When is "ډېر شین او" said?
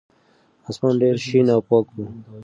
1.01-1.59